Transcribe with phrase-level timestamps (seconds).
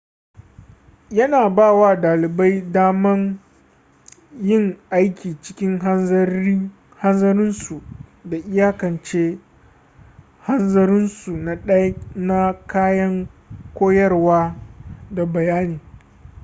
[1.17, 3.39] yana ba wa dalibai daman
[4.41, 5.79] yin aiki cikin
[6.97, 7.81] hanzarinsu
[8.25, 9.39] da iyakance
[10.41, 11.31] hanzarinsu
[12.15, 13.27] na kayan
[13.75, 14.55] koyarwa
[15.11, 15.79] da bayani